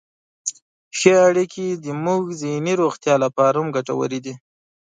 ښې 0.97 1.13
اړیکې 1.27 1.79
زموږ 1.85 2.23
ذهني 2.41 2.73
روغتیا 2.81 3.15
لپاره 3.23 3.55
هم 3.61 3.67
ګټورې 3.75 4.19
دي. 4.25 4.33